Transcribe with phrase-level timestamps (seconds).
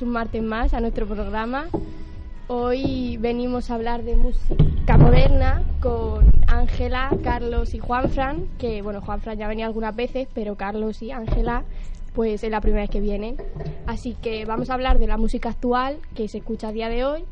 [0.00, 1.66] bienvenidos un martes más a nuestro programa.
[2.48, 9.38] Hoy venimos a hablar de música moderna con Ángela, Carlos y Juanfran, que bueno, Juanfran
[9.38, 11.64] ya venía algunas veces, pero Carlos y Ángela
[12.14, 13.36] pues es la primera vez que vienen.
[13.86, 17.04] Así que vamos a hablar de la música actual que se escucha a día de
[17.04, 17.24] hoy.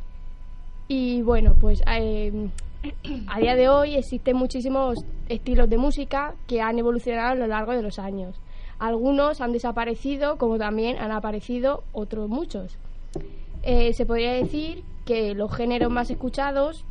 [0.89, 2.49] Y bueno, pues eh,
[3.29, 7.73] a día de hoy existen muchísimos estilos de música que han evolucionado a lo largo
[7.73, 8.39] de los años.
[8.79, 12.77] Algunos han desaparecido, como también han aparecido otros muchos.
[13.63, 16.85] Eh, se podría decir que los géneros más escuchados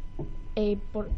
[0.55, 1.09] eh, por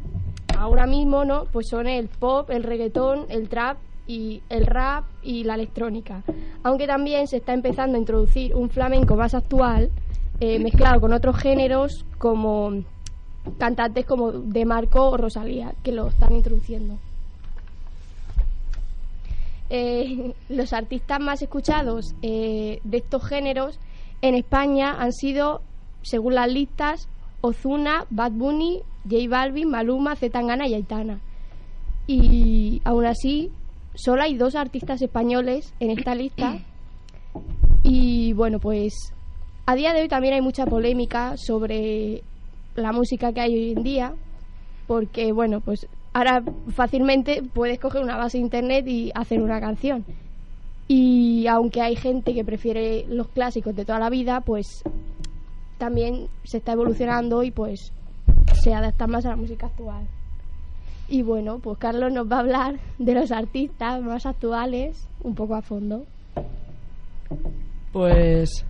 [0.57, 1.45] ahora mismo, ¿no?
[1.45, 6.23] Pues son el pop, el reggaetón, el trap y el rap y la electrónica.
[6.63, 9.91] Aunque también se está empezando a introducir un flamenco más actual,
[10.39, 12.83] eh, mezclado con otros géneros como
[13.57, 16.97] cantantes como De Marco o Rosalía, que lo están introduciendo.
[19.69, 23.79] Eh, los artistas más escuchados eh, de estos géneros
[24.21, 25.61] en España han sido,
[26.01, 27.07] según las listas,
[27.41, 31.19] Ozuna, Bad Bunny, J Balvin, Maluma, Zetangana y Aitana.
[32.07, 33.51] Y aún así,
[33.93, 36.57] solo hay dos artistas españoles en esta lista.
[37.83, 39.13] Y bueno, pues
[39.65, 42.23] a día de hoy también hay mucha polémica sobre
[42.75, 44.13] la música que hay hoy en día,
[44.87, 50.05] porque bueno, pues ahora fácilmente puedes coger una base internet y hacer una canción.
[50.87, 54.83] Y aunque hay gente que prefiere los clásicos de toda la vida, pues
[55.77, 57.93] también se está evolucionando y pues
[58.53, 60.07] se adapta más a la música actual.
[61.07, 65.55] Y bueno, pues Carlos nos va a hablar de los artistas más actuales un poco
[65.55, 66.05] a fondo.
[67.91, 68.65] Pues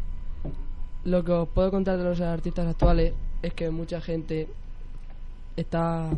[1.04, 4.48] lo que os puedo contar de los artistas actuales es que mucha gente
[5.56, 6.10] está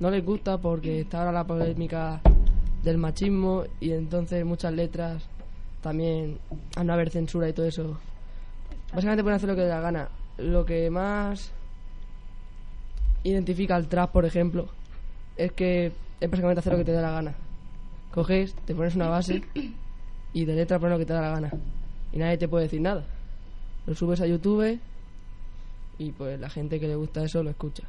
[0.00, 2.20] no les gusta porque está ahora la polémica
[2.82, 5.22] del machismo y entonces muchas letras
[5.80, 6.38] también
[6.76, 7.98] al no haber censura y todo eso
[8.92, 10.08] básicamente pueden hacer lo que les da gana.
[10.38, 11.52] Lo que más
[13.22, 14.68] identifica al trap por ejemplo
[15.36, 17.34] es que es básicamente hacer lo que te da la gana.
[18.12, 19.42] Coges te pones una base
[20.32, 21.50] y de letra pones lo que te da la gana.
[22.12, 23.04] Y nadie te puede decir nada.
[23.86, 24.78] Lo subes a YouTube
[25.98, 27.84] y pues la gente que le gusta eso lo escucha.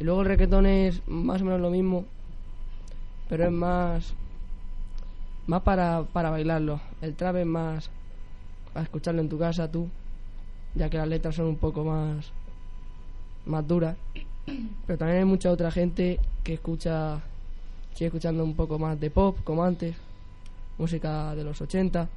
[0.00, 2.06] Y luego el reggaetón es más o menos lo mismo,
[3.28, 4.14] pero es más
[5.46, 6.80] más para, para bailarlo.
[7.02, 7.90] El trap es más
[8.72, 9.88] para escucharlo en tu casa tú,
[10.74, 12.32] ya que las letras son un poco más
[13.44, 13.94] más duras.
[14.86, 17.20] Pero también hay mucha otra gente que escucha
[17.92, 19.96] sigue escuchando un poco más de pop como antes,
[20.78, 22.08] música de los 80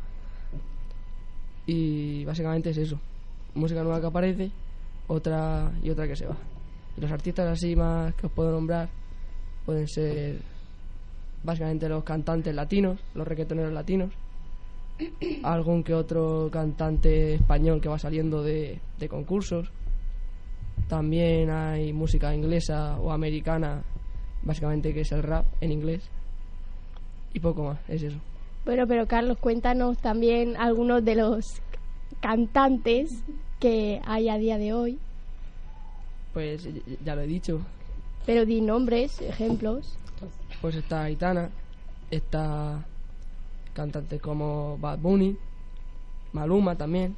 [1.68, 2.98] y básicamente es eso.
[3.56, 4.52] Música nueva que aparece
[5.10, 6.38] otra y otra que se va.
[6.98, 8.90] Y los artistas así más que os puedo nombrar
[9.66, 10.38] pueden ser
[11.44, 14.12] básicamente los cantantes latinos, los reggaetoneros latinos,
[15.44, 19.70] algún que otro cantante español que va saliendo de, de concursos.
[20.88, 23.84] También hay música inglesa o americana,
[24.44, 26.10] básicamente que es el rap en inglés.
[27.34, 28.18] Y poco más, es eso.
[28.66, 31.62] Bueno, pero Carlos, cuéntanos también algunos de los
[32.22, 33.24] cantantes
[33.60, 35.00] que hay a día de hoy.
[36.34, 36.68] Pues
[37.04, 37.62] ya lo he dicho,
[38.26, 39.98] Pero di nombres, ejemplos.
[40.62, 41.50] pues está Aitana,
[42.10, 42.84] está
[43.74, 45.38] cantantes como Bad Bunny,
[46.32, 47.16] Maluma también,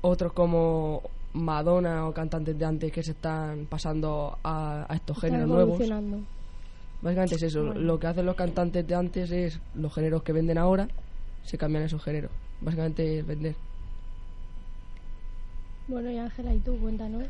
[0.00, 1.02] otros como
[1.34, 5.78] Madonna o cantantes de antes que se están pasando a, a estos Están géneros nuevos.
[7.02, 7.80] Básicamente es eso, Bueno.
[7.80, 10.88] lo que hacen los cantantes de antes es los géneros que venden ahora,
[11.44, 12.30] se cambian esos géneros.
[12.60, 13.54] Básicamente es vender.
[15.88, 16.76] Bueno, y Ángela, ¿y tú?
[16.78, 17.24] Cuéntanos.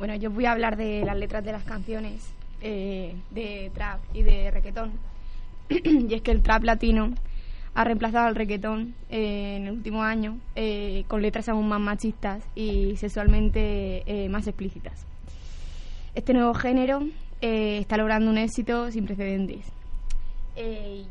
[0.00, 2.32] Bueno, yo voy a hablar de las letras de las canciones
[2.62, 4.92] eh, de trap y de reggaetón.
[5.68, 7.12] y es que el trap latino
[7.74, 12.42] ha reemplazado al reggaetón eh, en el último año eh, con letras aún más machistas
[12.54, 15.04] y sexualmente eh, más explícitas.
[16.14, 17.02] Este nuevo género
[17.42, 19.70] está logrando un éxito sin precedentes.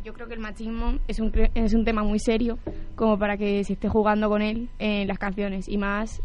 [0.04, 2.58] Yo creo que el machismo es un, es un tema muy serio
[2.96, 6.22] como para que se esté jugando con él en las canciones y más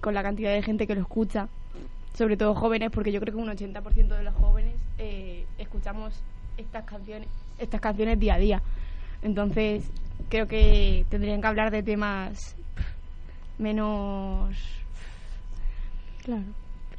[0.00, 1.48] con la cantidad de gente que lo escucha,
[2.14, 6.14] sobre todo jóvenes, porque yo creo que un 80% de los jóvenes eh, escuchamos
[6.56, 7.28] estas canciones,
[7.58, 8.62] estas canciones día a día.
[9.22, 9.84] Entonces
[10.28, 12.56] creo que tendrían que hablar de temas
[13.58, 14.54] menos
[16.24, 16.42] Claro.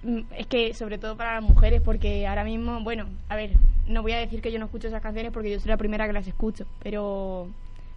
[0.04, 3.52] Mm, Es que sobre todo para las mujeres, porque ahora mismo, bueno, a ver,
[3.88, 6.08] no voy a decir que yo no escucho esas canciones porque yo soy la primera
[6.08, 7.48] que las escucho, pero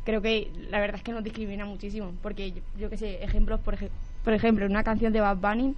[0.05, 3.59] creo que la verdad es que nos discrimina muchísimo, porque yo, yo que sé, ejemplos,
[3.61, 3.91] por, ej-
[4.25, 5.75] por ejemplo, en una canción de Bad Bunny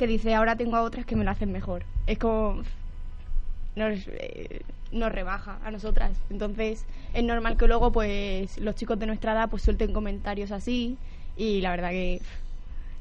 [0.00, 1.84] que dice, ahora tengo a otras que me lo hacen mejor.
[2.06, 2.62] Es como...
[3.76, 4.62] Nos, eh,
[4.92, 6.12] nos rebaja a nosotras.
[6.30, 10.96] Entonces es normal que luego pues los chicos de nuestra edad pues suelten comentarios así
[11.36, 12.22] y la verdad que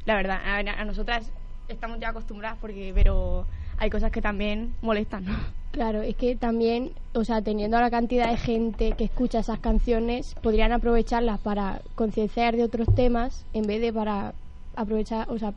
[0.06, 1.32] la verdad, a, nosotras
[1.70, 3.46] estamos ya acostumbradas porque, pero
[3.78, 5.24] hay cosas que también molestan.
[5.26, 5.38] ¿no?
[5.72, 10.36] Claro, es que también, o sea, teniendo la cantidad de gente que escucha esas canciones,
[10.42, 14.34] podrían aprovecharlas para concienciar de otros temas en vez de para
[14.76, 15.54] aprovechar, o sea,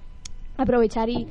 [0.57, 1.27] aprovechar y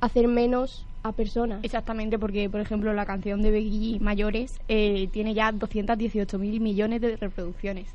[0.00, 1.60] hacer menos a personas.
[1.62, 7.00] Exactamente, porque, por ejemplo, la canción de Becky Mayores eh, tiene ya 218 mil millones
[7.00, 7.88] de reproducciones.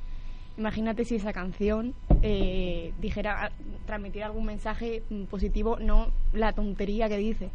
[0.57, 3.51] Imagínate si esa canción eh, dijera,
[3.85, 7.49] transmitiera algún mensaje mm, positivo, no la tontería que dice.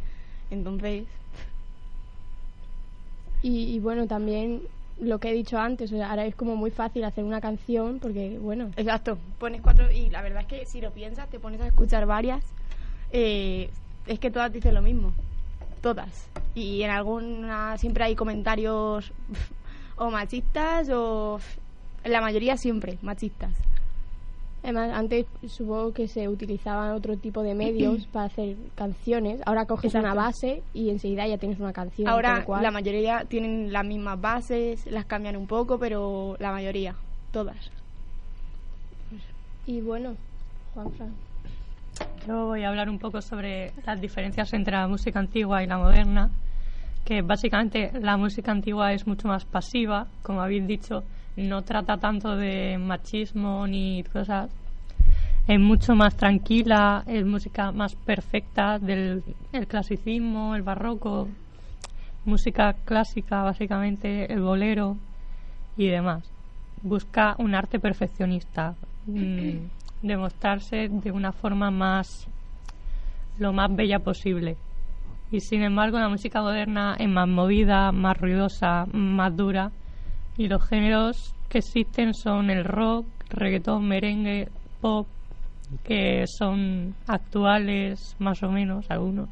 [0.50, 1.04] Entonces,
[3.42, 4.62] Y, y bueno, también
[5.00, 7.98] lo que he dicho antes, o sea, ahora es como muy fácil hacer una canción
[7.98, 11.60] porque, bueno, Exacto, pones cuatro y la verdad es que si lo piensas, te pones
[11.60, 12.44] a escuchar varias,
[13.12, 13.70] eh,
[14.06, 15.12] es que todas dicen lo mismo,
[15.80, 16.28] todas.
[16.54, 19.12] Y en alguna siempre hay comentarios
[19.96, 21.38] o machistas o
[22.04, 23.52] la mayoría siempre machistas.
[24.62, 29.40] Además, antes supongo que se utilizaban otro tipo de medios para hacer canciones.
[29.44, 32.08] Ahora coges una base y enseguida ya tienes una canción.
[32.08, 36.94] Ahora la mayoría tienen las mismas bases, las cambian un poco, pero la mayoría,
[37.32, 37.70] todas.
[39.66, 40.14] Y bueno,
[40.74, 41.12] Juanfran.
[42.26, 45.78] Yo voy a hablar un poco sobre las diferencias entre la música antigua y la
[45.78, 46.30] moderna,
[47.04, 51.02] que básicamente la música antigua es mucho más pasiva, como habéis dicho,
[51.36, 54.50] no trata tanto de machismo ni cosas,
[55.48, 61.28] es mucho más tranquila, es música más perfecta del el clasicismo, el barroco,
[62.24, 64.96] música clásica básicamente, el bolero
[65.76, 66.22] y demás.
[66.82, 68.76] Busca un arte perfeccionista,
[69.06, 72.28] mm, demostrarse de una forma más
[73.38, 74.56] lo más bella posible.
[75.30, 79.70] Y sin embargo, la música moderna es más movida, más ruidosa, más dura.
[80.36, 84.48] Y los géneros que existen son el rock, reggaetón, merengue,
[84.80, 85.06] pop,
[85.84, 89.28] que son actuales más o menos algunos.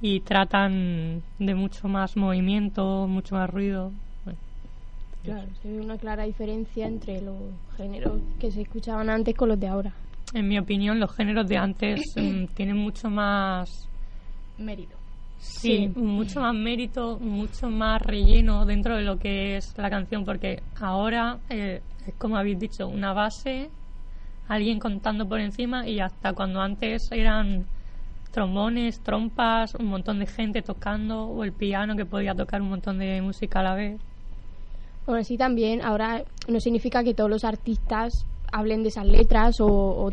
[0.00, 3.90] Y tratan de mucho más movimiento, mucho más ruido.
[5.24, 7.36] Claro, se ve una clara diferencia entre los
[7.76, 9.92] géneros que se escuchaban antes con los de ahora.
[10.34, 13.88] En mi opinión, los géneros de antes mm, tienen mucho más
[14.58, 14.96] Mérito.
[15.38, 20.62] Sí, mucho más mérito, mucho más relleno dentro de lo que es la canción, porque
[20.80, 23.68] ahora eh, es como habéis dicho, una base,
[24.48, 27.66] alguien contando por encima y hasta cuando antes eran
[28.30, 32.98] trombones, trompas, un montón de gente tocando o el piano que podía tocar un montón
[32.98, 34.00] de música a la vez.
[35.06, 40.10] Aún así también ahora no significa que todos los artistas hablen de esas letras o,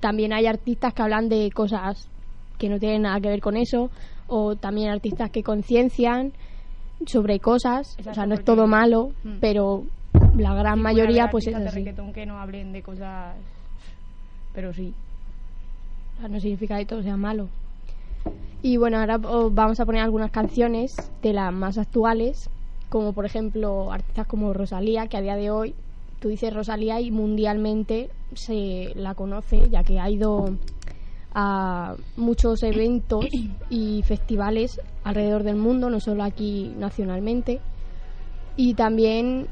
[0.00, 2.08] también hay artistas que hablan de cosas
[2.58, 3.90] que no tienen nada que ver con eso
[4.26, 6.32] o también artistas que conciencian
[7.06, 9.38] sobre cosas, o sea, no es todo malo, Mm.
[9.40, 9.84] pero
[10.36, 11.84] la gran mayoría pues es así.
[12.12, 13.36] que no hablen de cosas,
[14.54, 14.92] pero sí.
[16.16, 17.48] O sea, no significa que todo sea malo.
[18.62, 22.50] Y bueno, ahora os vamos a poner algunas canciones de las más actuales,
[22.88, 25.74] como por ejemplo artistas como Rosalía, que a día de hoy
[26.20, 30.56] tú dices Rosalía y mundialmente se la conoce, ya que ha ido
[31.34, 33.26] a muchos eventos
[33.70, 37.60] y festivales alrededor del mundo, no solo aquí nacionalmente.
[38.56, 39.46] Y también,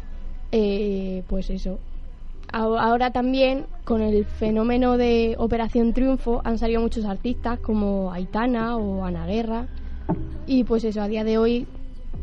[0.50, 1.78] eh, pues eso,
[2.52, 8.76] Ahora ahora también, con el fenómeno de Operación Triunfo, han salido muchos artistas como Aitana
[8.76, 9.66] o Ana Guerra.
[10.46, 11.66] Y pues eso, a día de hoy,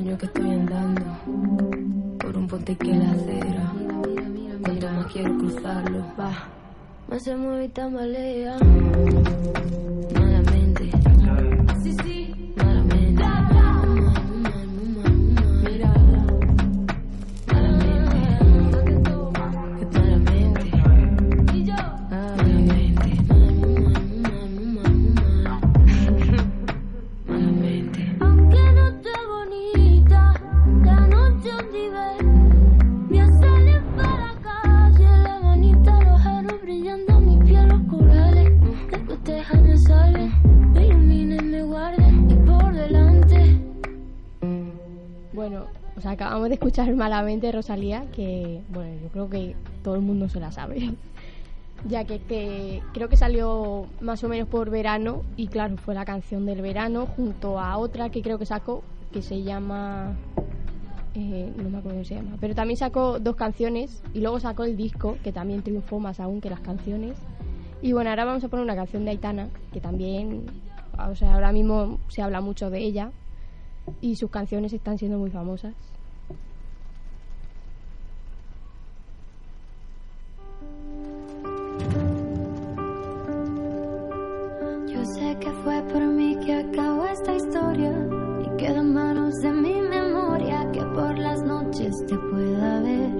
[0.00, 1.02] sueño que estoy andando
[2.18, 3.72] por un puente que la acera.
[4.62, 6.32] Cuanto más quiero cruzarlo, va,
[7.08, 8.56] más se mueve y tambalea.
[46.70, 50.94] escuchar malamente Rosalía, que bueno, yo creo que todo el mundo se la sabe.
[51.88, 56.04] ya que, que, creo que salió más o menos por verano y claro, fue la
[56.04, 60.16] canción del verano junto a otra que creo que sacó que se llama...
[61.14, 64.62] Eh, no me acuerdo cómo se llama, pero también sacó dos canciones y luego sacó
[64.62, 67.16] el disco que también triunfó más aún que las canciones.
[67.82, 70.46] Y bueno, ahora vamos a poner una canción de Aitana que también,
[70.96, 73.10] o sea, ahora mismo se habla mucho de ella
[74.00, 75.74] y sus canciones están siendo muy famosas.
[85.00, 87.90] Yo sé que fue por mí que acabó esta historia
[88.44, 93.10] y queda en manos de mi memoria que por las noches te pueda ver.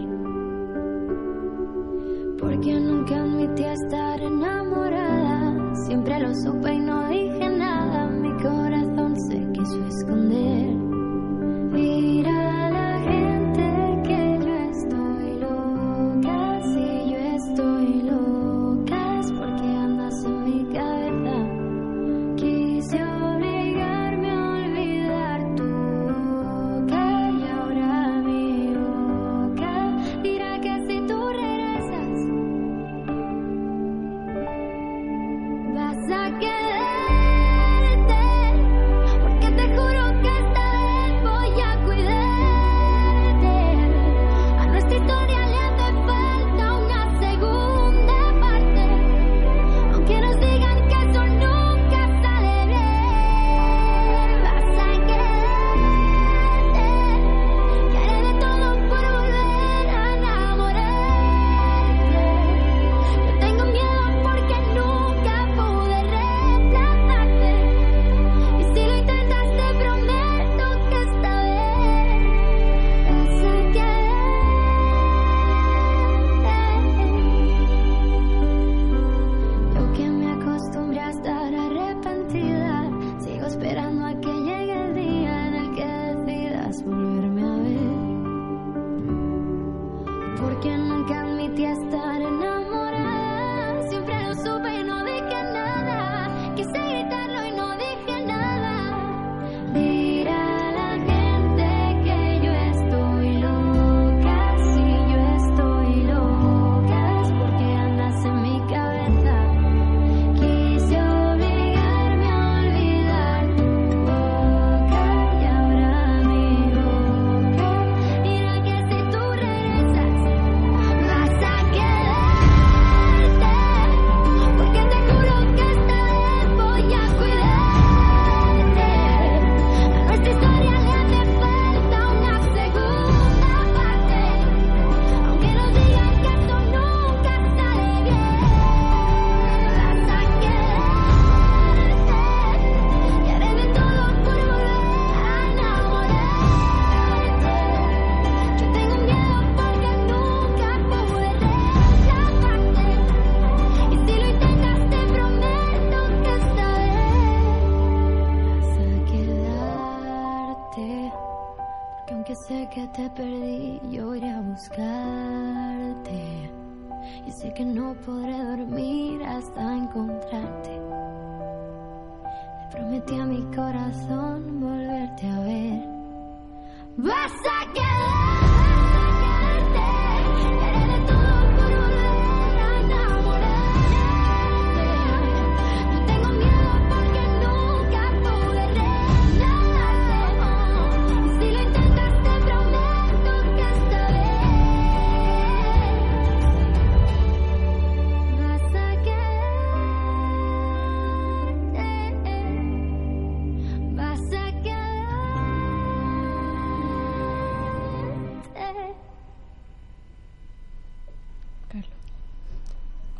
[2.39, 6.80] Porque nunca admití estar enamorada, siempre lo supe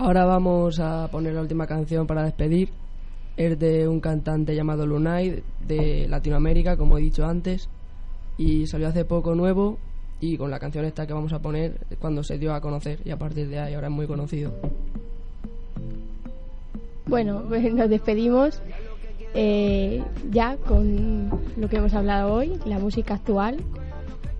[0.02, 2.71] Ahora vamos a poner la última canción para despedir.
[3.37, 7.69] Es de un cantante llamado Lunay de Latinoamérica, como he dicho antes.
[8.38, 9.76] Y salió hace poco nuevo.
[10.19, 13.00] Y con la canción esta que vamos a poner, cuando se dio a conocer.
[13.04, 14.54] Y a partir de ahí ahora es muy conocido.
[17.04, 18.62] Bueno, pues nos despedimos
[19.35, 21.28] eh, ya con
[21.59, 23.59] lo que hemos hablado hoy, la música actual.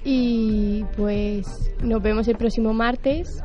[0.07, 3.43] Y pues nos vemos el próximo martes,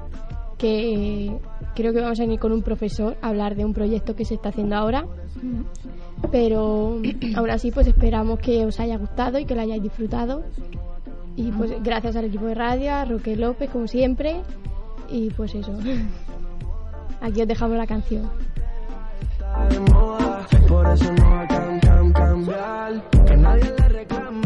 [0.58, 1.38] que
[1.76, 4.36] creo que vamos a ir con un profesor a hablar de un proyecto que se
[4.36, 5.06] está haciendo ahora.
[6.32, 7.00] Pero
[7.36, 10.44] aún así, pues esperamos que os haya gustado y que lo hayáis disfrutado.
[11.36, 14.42] Y pues gracias al equipo de radio, a Roque López, como siempre.
[15.10, 15.78] Y pues eso.
[17.22, 18.30] Aquí os dejamos la canción.
[19.70, 23.10] de moda, por eso no va a cam, cam, cambiar.
[23.26, 24.45] Que nadie le reclame,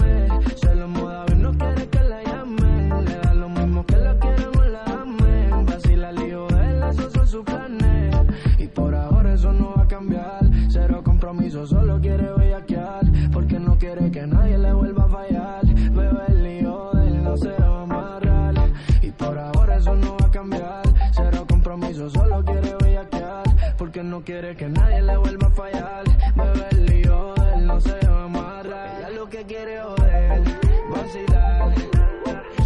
[24.20, 26.04] no quiere que nadie le vuelva a fallar.
[26.36, 28.98] Bebe el lío de él, no se va a amarrar.
[28.98, 30.44] Ella lo que quiere es joder,
[30.92, 31.76] vacilar.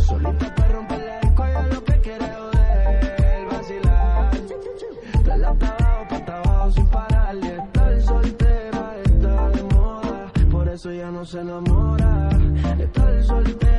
[0.08, 4.32] Solita para romper la disco, ella lo que quiere es joder, vacilar.
[5.26, 7.36] Dale hasta abajo, pa' hasta abajo sin parar.
[7.36, 12.30] Y estar soltera está de moda, por eso ya no se enamora.
[12.80, 13.73] Estar soltera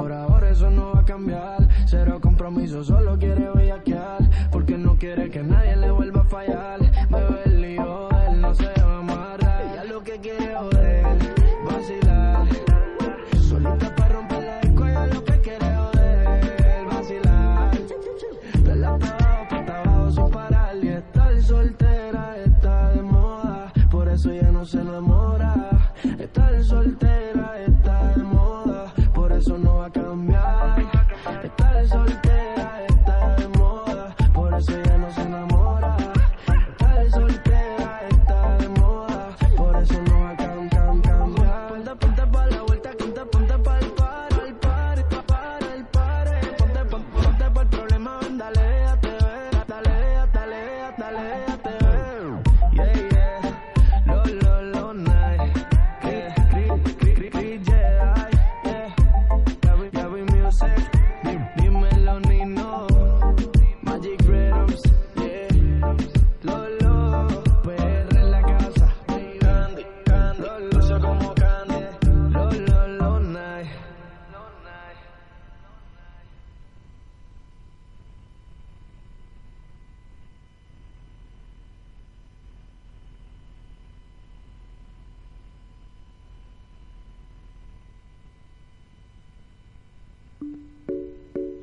[0.00, 1.68] por ahora eso no va a cambiar.
[1.86, 3.17] Cero compromiso, solo
[51.28, 51.87] way up there.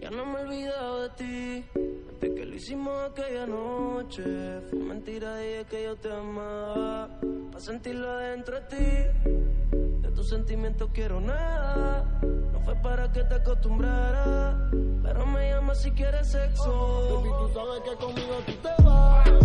[0.05, 4.21] Ya no me he olvidado de ti, desde que lo hicimos aquella noche.
[4.69, 7.09] Fue mentira, dije que yo te amaba,
[7.49, 9.29] para sentirlo adentro de ti.
[10.03, 14.69] De tus sentimientos quiero nada, no fue para que te acostumbrara,
[15.01, 17.23] pero me llama si quieres sexo.
[17.23, 19.44] Baby, tú sabes que conmigo tú te vas,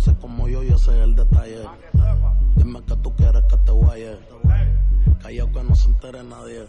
[0.00, 1.64] Él no te lo hace como yo y ese es el detalle.
[2.56, 4.18] Dime que tú quieres que te guaye.
[5.22, 6.66] Callao que no se entere nadie.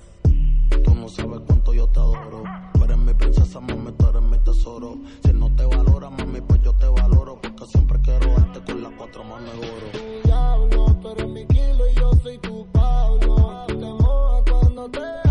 [0.84, 2.44] Tú no sabes cuánto yo te adoro.
[2.74, 4.98] Tú eres mi princesa, mami, tú eres mi tesoro.
[5.24, 7.39] Si no te valora, mami, pues yo te valoro.
[7.41, 10.22] Porque siempre quiero darte con las cuatro manos de oro.
[10.24, 13.65] diablo, tú eres mi kilo y yo soy tu Pablo.
[13.67, 15.31] Te mojas cuando te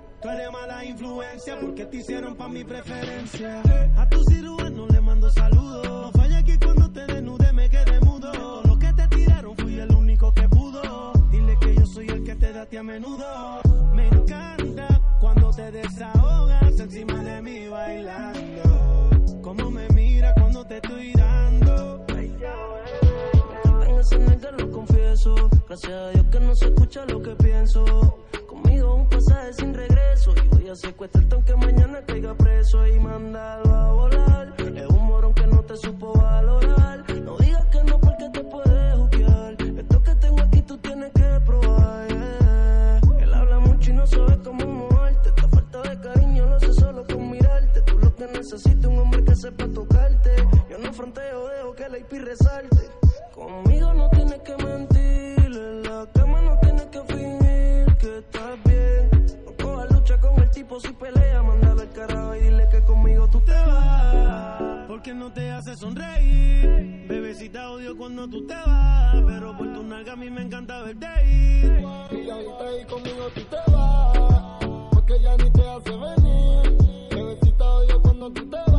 [0.21, 3.63] Tú eres mala influencia porque te hicieron pa' mi preferencia.
[3.97, 5.83] A tu cirujano le mando saludos.
[5.87, 8.61] No falla que cuando te desnude me quede mudo.
[8.63, 11.11] Lo que te tiraron fui el único que pudo.
[11.31, 13.61] Dile que yo soy el que te date a menudo.
[13.95, 19.09] Me encanta cuando te desahogas encima de mí bailando.
[19.41, 22.05] Como me mira cuando te estoy dando.
[22.09, 25.49] En ese nalga lo confieso.
[25.67, 28.20] Gracias a Dios que no se escucha lo que pienso.
[29.31, 30.33] Pasaje sin regreso.
[30.43, 34.53] Y voy a secuestrarte aunque mañana caiga preso y mandarlo a volar.
[34.59, 37.05] Es un morón que no te supo valorar.
[37.21, 39.55] No digas que no porque te puedes juzgar.
[39.77, 42.07] Esto que tengo aquí tú tienes que probar.
[42.09, 42.99] yeah.
[43.21, 45.29] Él habla mucho y no sabe cómo moverte.
[45.29, 47.81] Esta falta de cariño lo hace solo con mirarte.
[47.83, 50.35] Tú lo que necesitas un hombre que sepa tocarte.
[50.69, 52.70] Yo no fronteo, dejo que la IP resalte.
[65.13, 67.05] No te hace sonreír.
[67.07, 69.15] Bebecita odio cuando tú te vas.
[69.25, 71.83] Pero por tu nalga a mí me encanta verte ir.
[72.11, 74.17] Y ahí conmigo tú te vas,
[74.91, 76.77] porque ya ni te hace venir.
[77.09, 78.70] Bebecita odio cuando tú te vas,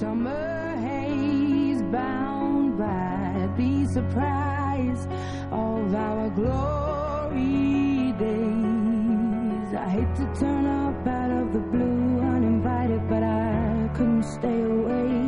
[0.00, 5.06] Summer haze bound by the surprise
[5.50, 9.74] of our glory days.
[9.74, 15.27] I hate to turn up out of the blue uninvited, but I couldn't stay away.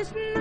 [0.00, 0.39] is not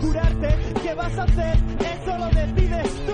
[0.00, 0.48] curarte,
[0.82, 1.56] ¿qué vas a hacer?
[1.78, 3.13] Eso lo decides tú.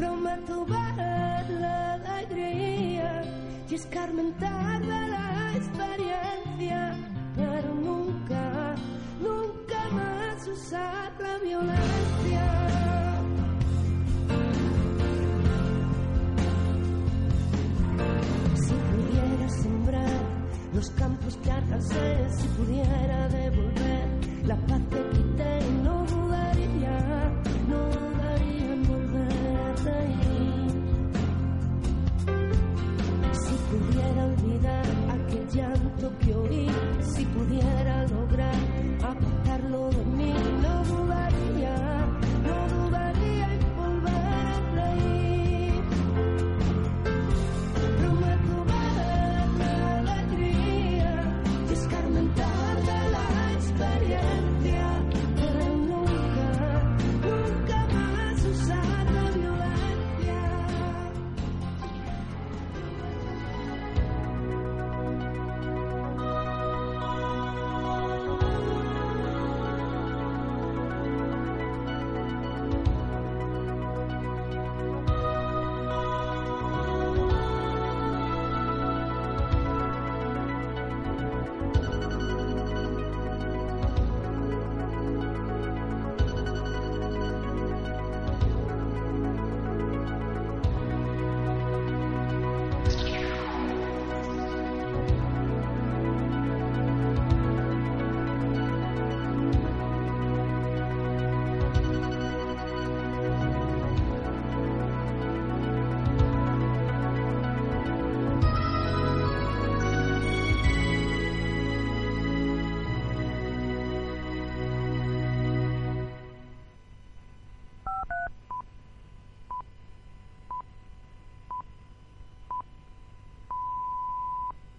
[0.00, 3.22] Prometo ver la alegría
[3.68, 6.96] y escarmentar de la experiencia,
[7.36, 8.74] pero nunca,
[9.20, 12.46] nunca más usar la violencia.
[18.54, 20.22] Si pudiera sembrar
[20.72, 24.08] los campos que arrasé, si pudiera devolver
[24.46, 25.09] la paz que
[35.52, 36.70] llanto que oí,
[37.00, 38.54] si pudiera lograr
[39.02, 39.90] apartarlo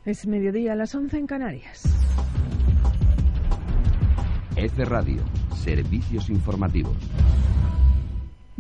[0.04, 1.84] Es mediodía a las 11 en Canarias.
[4.56, 5.22] F Radio,
[5.56, 6.98] servicios informativos.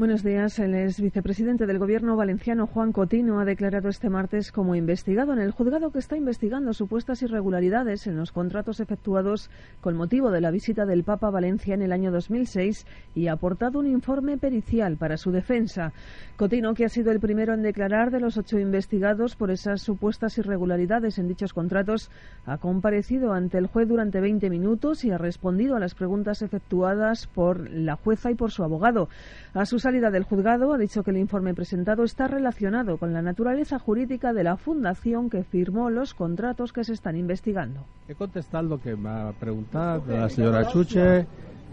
[0.02, 0.58] Buenos días.
[0.58, 5.38] El ex vicepresidente del Gobierno valenciano, Juan Cotino, ha declarado este martes como investigado en
[5.38, 10.50] el juzgado que está investigando supuestas irregularidades en los contratos efectuados con motivo de la
[10.50, 14.98] visita del Papa a Valencia en el año 2006 y ha aportado un informe pericial
[14.98, 15.94] para su defensa.
[16.36, 20.36] Cotino, que ha sido el primero en declarar de los ocho investigados por esas supuestas
[20.40, 22.10] irregularidades en dichos contratos,
[22.48, 27.28] ha comparecido ante el juez durante 20 minutos y ha respondido a las preguntas efectuadas
[27.28, 29.08] por la jueza y por su abogado.
[29.54, 33.22] A su salida del juzgado ha dicho que el informe presentado está relacionado con la
[33.22, 37.84] naturaleza jurídica de la fundación que firmó los contratos que se están investigando.
[38.08, 41.26] He contestat el que m'ha preguntat la senyora Xuche, eh,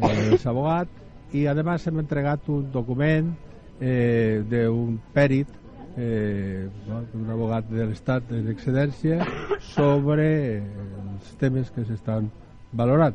[0.02, 0.90] el abogat,
[1.30, 3.30] i además hem entregat un document
[3.78, 5.54] eh, d'un pèrit
[5.94, 9.22] eh, no, d'un abogat de l'Estat en excedència
[9.62, 12.32] sobre els temes que s'estan
[12.72, 13.14] valorant.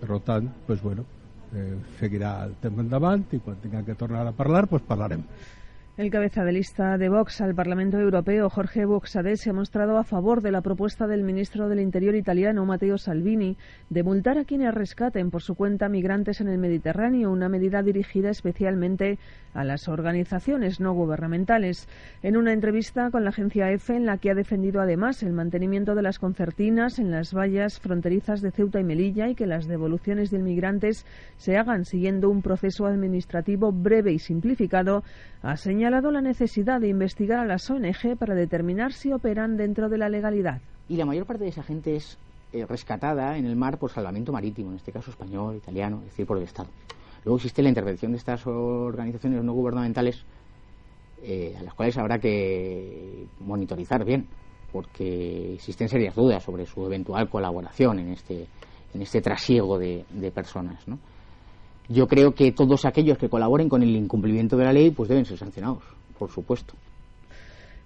[0.00, 1.04] Per tant, pues bueno,
[1.54, 5.24] eh, seguirà el tema endavant i quan tinguem que tornar a parlar, pues parlarem.
[6.00, 10.02] El cabeza de lista de Vox al Parlamento Europeo, Jorge Buxadé, se ha mostrado a
[10.02, 13.58] favor de la propuesta del ministro del Interior italiano, Matteo Salvini,
[13.90, 18.30] de multar a quienes rescaten por su cuenta migrantes en el Mediterráneo, una medida dirigida
[18.30, 19.18] especialmente
[19.52, 21.86] a las organizaciones no gubernamentales.
[22.22, 25.94] En una entrevista con la agencia EFE, en la que ha defendido además el mantenimiento
[25.94, 30.30] de las concertinas en las vallas fronterizas de Ceuta y Melilla y que las devoluciones
[30.30, 31.04] de inmigrantes
[31.36, 35.02] se hagan siguiendo un proceso administrativo breve y simplificado,
[35.42, 39.98] ha señalado la necesidad de investigar a las ONG para determinar si operan dentro de
[39.98, 40.60] la legalidad.
[40.88, 42.16] Y la mayor parte de esa gente es
[42.52, 46.26] eh, rescatada en el mar por salvamento marítimo, en este caso español, italiano, es decir,
[46.26, 46.68] por el Estado.
[47.24, 50.24] Luego existe la intervención de estas organizaciones no gubernamentales
[51.22, 54.26] eh, a las cuales habrá que monitorizar bien,
[54.72, 58.46] porque existen serias dudas sobre su eventual colaboración en este,
[58.94, 60.86] en este trasiego de, de personas.
[60.86, 60.98] ¿no?
[61.90, 65.24] Yo creo que todos aquellos que colaboren con el incumplimiento de la ley pues deben
[65.24, 65.82] ser sancionados,
[66.16, 66.74] por supuesto.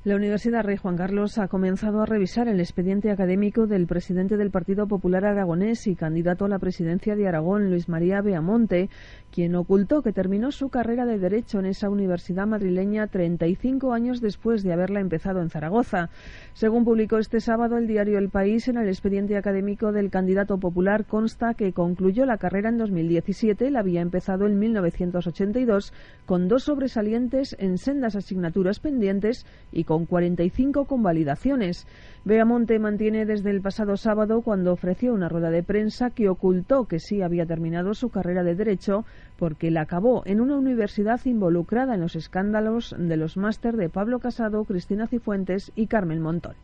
[0.04, 4.50] La Universidad Rey Juan Carlos ha comenzado a revisar el expediente académico del presidente del
[4.50, 8.90] Partido Popular Aragonés y candidato a la presidencia de Aragón, Luis María Beamonte,
[9.32, 14.62] quien ocultó que terminó su carrera de Derecho en esa universidad madrileña 35 años después
[14.62, 16.10] de haberla empezado en Zaragoza.
[16.52, 21.06] Según publicó este sábado el diario El País, en el expediente académico del candidato popular
[21.06, 25.94] consta que concluyó la carrera en 2017, la había empezado en 1982,
[26.26, 31.86] con dos sobresalientes en sendas asignaturas pendientes y con 45 convalidaciones.
[32.24, 36.98] Beamonte mantiene desde el pasado sábado, cuando ofreció una rueda de prensa, que ocultó que
[36.98, 39.04] sí había terminado su carrera de Derecho
[39.38, 44.18] porque la acabó en una universidad involucrada en los escándalos de los máster de Pablo
[44.18, 46.54] Casado, Cristina Cifuentes y Carmen Montón.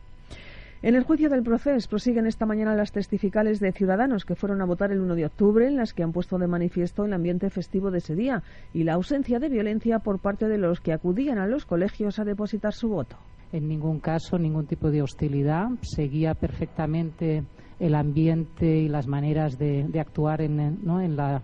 [0.83, 4.65] En el juicio del proceso prosiguen esta mañana las testificales de ciudadanos que fueron a
[4.65, 7.91] votar el 1 de octubre, en las que han puesto de manifiesto el ambiente festivo
[7.91, 8.41] de ese día
[8.73, 12.25] y la ausencia de violencia por parte de los que acudían a los colegios a
[12.25, 13.15] depositar su voto.
[13.53, 15.67] En ningún caso, ningún tipo de hostilidad.
[15.83, 17.43] Seguía perfectamente
[17.79, 20.99] el ambiente y las maneras de, de actuar en, ¿no?
[20.99, 21.43] en, la,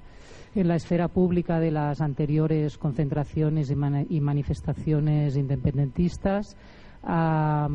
[0.55, 6.55] en la esfera pública de las anteriores concentraciones y, mani- y manifestaciones independentistas.
[7.09, 7.69] A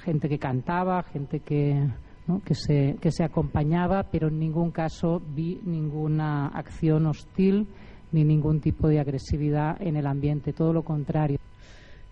[0.00, 1.88] gente que cantaba, gente que,
[2.26, 2.42] ¿no?
[2.42, 7.68] que, se, que se acompañaba, pero en ningún caso vi ninguna acción hostil
[8.10, 11.38] ni ningún tipo de agresividad en el ambiente, todo lo contrario.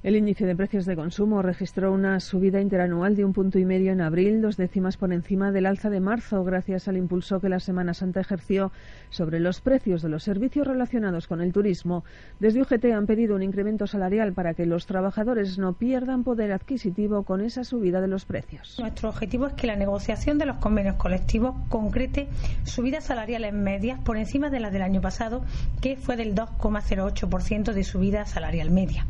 [0.04, 3.90] El índice de precios de consumo registró una subida interanual de un punto y medio
[3.90, 7.58] en abril, dos décimas por encima del alza de marzo, gracias al impulso que la
[7.58, 8.70] Semana Santa ejerció
[9.08, 12.04] sobre los precios de los servicios relacionados con el turismo.
[12.38, 17.22] Desde UGT han pedido un incremento salarial para que los trabajadores no pierdan poder adquisitivo
[17.22, 18.76] con esa subida de los precios.
[18.78, 22.28] Nuestro objetivo es que la negociación de los convenios colectivos concrete
[22.64, 25.46] subidas salariales medias por encima de las del año pasado,
[25.80, 29.06] que fue del 2,08% de subida salarial media.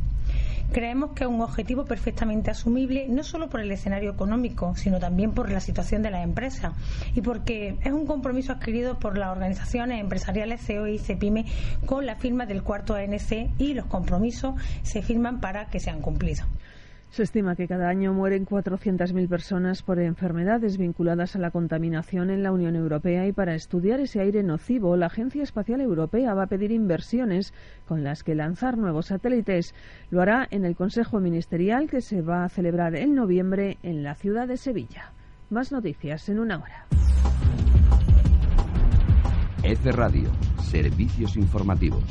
[0.71, 5.31] Creemos que es un objetivo perfectamente asumible no solo por el escenario económico, sino también
[5.31, 6.73] por la situación de las empresas
[7.13, 11.45] y porque es un compromiso adquirido por las organizaciones empresariales CEO y CEPIME
[11.85, 16.45] con la firma del cuarto ANC y los compromisos se firman para que sean cumplidos.
[17.09, 22.43] Se estima que cada año mueren 400.000 personas por enfermedades vinculadas a la contaminación en
[22.43, 26.47] la Unión Europea y para estudiar ese aire nocivo, la Agencia Espacial Europea va a
[26.47, 27.53] pedir inversiones
[27.87, 29.73] con las que lanzar nuevos satélites.
[30.09, 34.15] Lo hará en el Consejo Ministerial que se va a celebrar en noviembre en la
[34.15, 35.13] ciudad de Sevilla.
[35.49, 36.85] Más noticias en una hora.
[39.63, 40.29] F Radio,
[40.61, 42.03] servicios informativos.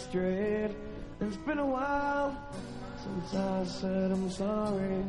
[0.00, 0.70] straight.
[1.20, 2.36] It's been a while
[3.02, 5.04] since I said I'm sorry.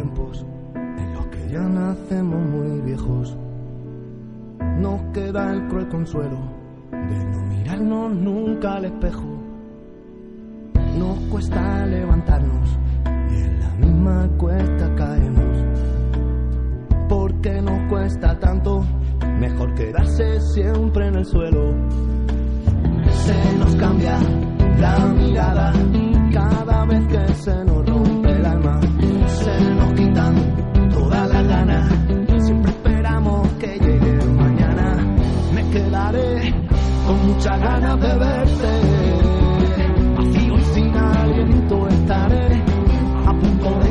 [0.00, 3.36] en los que ya nacemos muy viejos.
[4.78, 6.38] Nos queda el cruel consuelo
[6.92, 9.27] de no mirarnos nunca al espejo
[37.08, 38.72] con muchas ganas de verte.
[40.14, 42.62] Vacío y sin aliento estaré
[43.26, 43.87] a punto de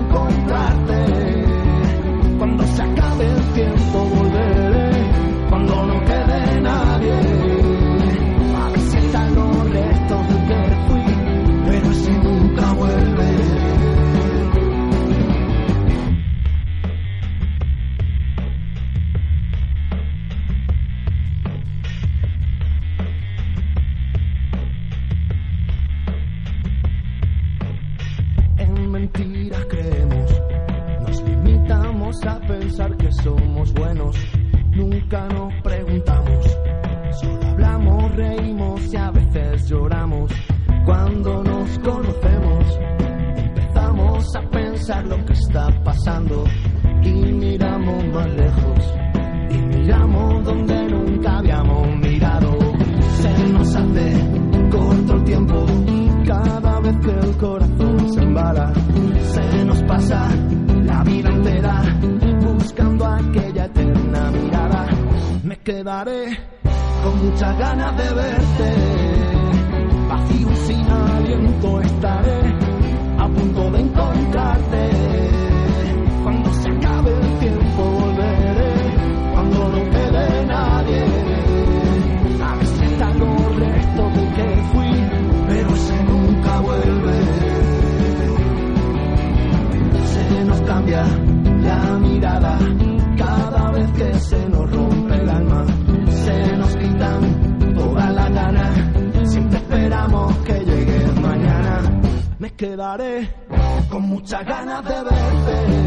[103.90, 105.87] con muchas ganas de verte.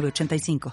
[0.00, 0.60] 906985.